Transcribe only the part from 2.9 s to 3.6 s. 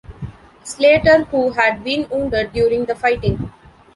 fighting.